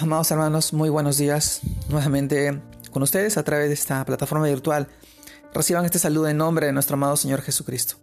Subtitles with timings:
[0.00, 1.60] Amados hermanos, muy buenos días.
[1.88, 2.62] Nuevamente
[2.92, 4.86] con ustedes a través de esta plataforma virtual.
[5.52, 7.96] Reciban este saludo en nombre de nuestro amado Señor Jesucristo.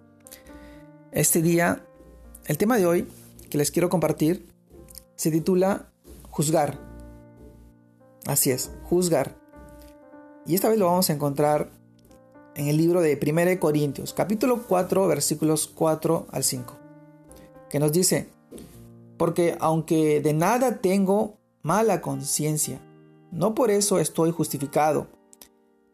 [1.13, 1.85] Este día,
[2.47, 3.07] el tema de hoy
[3.49, 4.45] que les quiero compartir
[5.15, 5.89] se titula
[6.31, 6.77] Juzgar.
[8.25, 9.33] Así es, juzgar.
[10.45, 11.71] Y esta vez lo vamos a encontrar
[12.55, 16.77] en el libro de 1 Corintios, capítulo 4, versículos 4 al 5,
[17.69, 18.27] que nos dice,
[19.15, 22.79] porque aunque de nada tengo mala conciencia.
[23.31, 25.07] No por eso estoy justificado,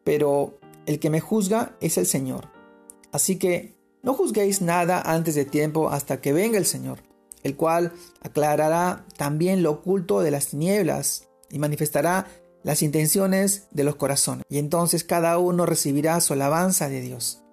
[0.03, 2.49] pero el que me juzga es el Señor.
[3.13, 6.99] Así que no juzguéis nada antes de tiempo hasta que venga el Señor,
[7.41, 12.27] el cual aclarará también lo oculto de las tinieblas y manifestará
[12.63, 17.43] las intenciones de los corazones, y entonces cada uno recibirá su alabanza de Dios.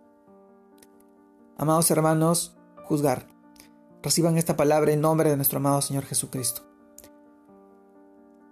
[1.57, 3.29] Amados hermanos, juzgar.
[4.03, 6.68] Reciban esta palabra en nombre de nuestro amado Señor Jesucristo.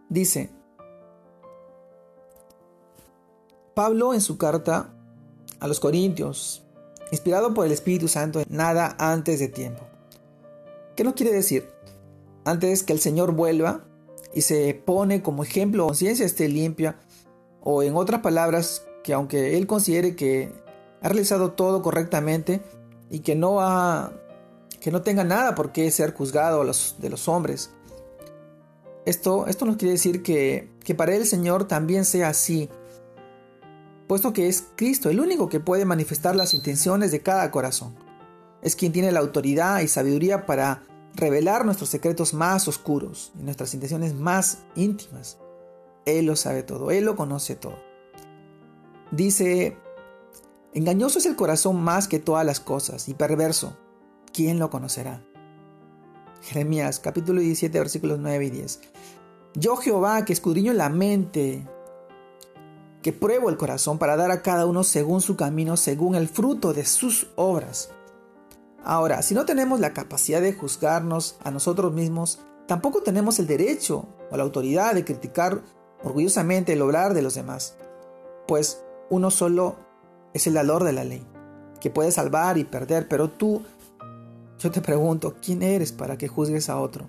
[0.09, 0.51] Dice,
[3.75, 4.95] Pablo en su carta
[5.61, 6.65] a los Corintios,
[7.11, 9.83] inspirado por el Espíritu Santo, nada antes de tiempo.
[10.95, 11.69] ¿Qué nos quiere decir?
[12.45, 13.85] Antes que el Señor vuelva
[14.35, 16.99] y se pone como ejemplo, conciencia esté limpia,
[17.61, 20.53] o en otras palabras, que aunque Él considere que
[21.03, 22.63] ha realizado todo correctamente
[23.11, 24.13] y que no ha
[24.81, 27.71] que no tenga nada por qué ser juzgado de los hombres,
[29.07, 32.69] esto, esto nos quiere decir que, que para el Señor también sea así,
[34.09, 37.95] puesto que es Cristo el único que puede manifestar las intenciones de cada corazón.
[38.63, 40.83] Es quien tiene la autoridad y sabiduría para
[41.15, 45.39] revelar nuestros secretos más oscuros y nuestras intenciones más íntimas.
[46.05, 47.79] Él lo sabe todo, Él lo conoce todo.
[49.13, 49.77] Dice,
[50.75, 53.77] engañoso es el corazón más que todas las cosas y perverso,
[54.33, 55.23] ¿quién lo conocerá?
[56.47, 58.81] Jeremías capítulo 17 versículos 9 y 10.
[59.55, 61.67] Yo Jehová que escudriño la mente,
[63.03, 66.73] que pruebo el corazón para dar a cada uno según su camino, según el fruto
[66.73, 67.91] de sus obras.
[68.85, 72.39] Ahora, si no tenemos la capacidad de juzgarnos a nosotros mismos,
[72.69, 75.63] tampoco tenemos el derecho o la autoridad de criticar
[76.05, 77.75] orgullosamente el obrar de los demás,
[78.47, 79.75] pues uno solo
[80.33, 81.27] es el valor de la ley,
[81.81, 83.63] que puede salvar y perder, pero tú
[84.59, 87.09] yo te pregunto, ¿quién eres para que juzgues a otro?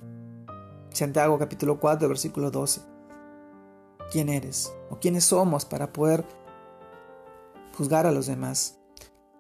[0.92, 2.82] Santiago capítulo 4, versículo 12.
[4.12, 4.74] ¿Quién eres?
[4.90, 6.26] ¿O quiénes somos para poder
[7.78, 8.80] juzgar a los demás?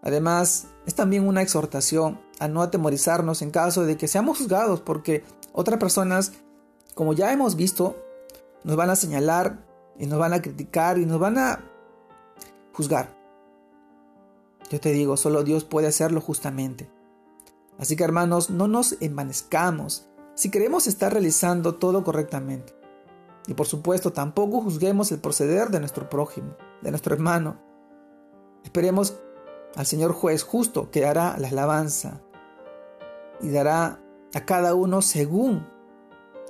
[0.02, 5.24] Además, es también una exhortación a no atemorizarnos en caso de que seamos juzgados, porque
[5.52, 6.32] otras personas,
[6.96, 7.98] como ya hemos visto,
[8.64, 9.66] nos van a señalar
[9.98, 11.60] y nos van a criticar y nos van a
[12.74, 13.10] juzgar.
[14.70, 16.97] Yo te digo, solo Dios puede hacerlo justamente.
[17.78, 22.76] Así que hermanos, no nos envanezcamos si queremos estar realizando todo correctamente.
[23.48, 27.60] Y por supuesto, tampoco juzguemos el proceder de nuestro prójimo, de nuestro hermano.
[28.64, 29.20] Esperemos
[29.76, 32.22] al Señor juez justo que hará la alabanza
[33.42, 34.00] y dará
[34.34, 35.68] a cada uno según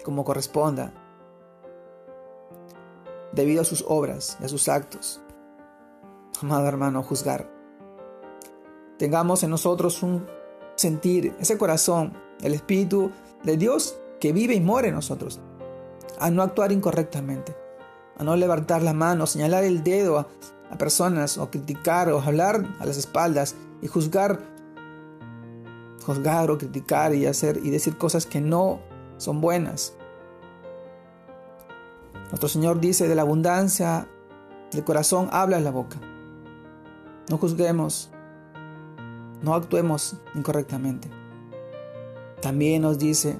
[0.04, 0.94] como corresponda,
[3.34, 5.22] debido a sus obras y a sus actos.
[6.42, 7.52] Amado hermano, juzgar.
[8.98, 10.28] Tengamos en nosotros un
[10.78, 13.12] sentir, ese corazón, el Espíritu
[13.44, 15.42] de Dios que vive y mora en nosotros,
[16.20, 17.56] a no actuar incorrectamente,
[18.18, 20.28] a no levantar la mano, señalar el dedo a,
[20.78, 24.42] personas o criticar o hablar a las espaldas y juzgar,
[26.06, 28.82] juzgar o criticar y hacer y decir cosas que no
[29.16, 29.94] son buenas.
[32.30, 34.10] Nuestro Señor dice, de la abundancia
[34.72, 35.98] del corazón habla la boca.
[37.30, 38.12] No juzguemos,
[39.42, 41.10] no actuemos incorrectamente.
[42.42, 43.38] También nos dice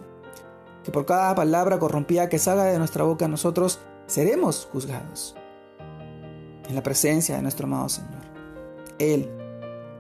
[0.84, 5.36] que por cada palabra corrompida que salga de nuestra boca nosotros seremos juzgados
[6.68, 8.24] en la presencia de nuestro amado Señor.
[9.00, 9.30] Él,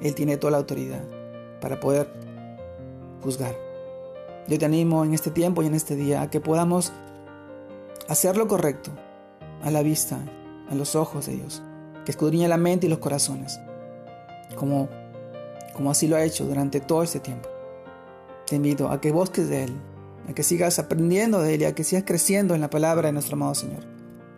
[0.01, 1.03] Él tiene toda la autoridad
[1.61, 2.11] para poder
[3.21, 3.55] juzgar.
[4.47, 6.93] Yo te animo en este tiempo y en este día a que podamos
[8.07, 8.91] hacer lo correcto
[9.63, 10.17] a la vista,
[10.69, 11.61] a los ojos de Dios,
[12.05, 13.59] que escudriña la mente y los corazones,
[14.55, 14.87] como
[15.77, 17.47] como así lo ha hecho durante todo este tiempo.
[18.47, 19.73] Te invito a que busques de Él,
[20.27, 23.13] a que sigas aprendiendo de Él y a que sigas creciendo en la palabra de
[23.13, 23.85] nuestro amado Señor,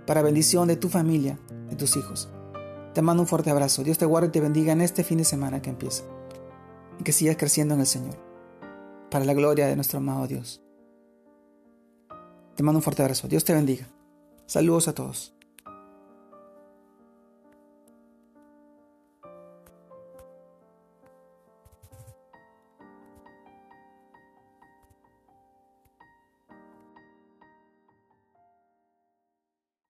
[0.05, 1.39] para bendición de tu familia,
[1.69, 2.29] de tus hijos.
[2.93, 3.83] Te mando un fuerte abrazo.
[3.83, 6.03] Dios te guarde y te bendiga en este fin de semana que empieza.
[6.99, 8.17] Y que sigas creciendo en el Señor,
[9.09, 10.61] para la gloria de nuestro amado Dios.
[12.55, 13.29] Te mando un fuerte abrazo.
[13.29, 13.87] Dios te bendiga.
[14.45, 15.38] Saludos a todos.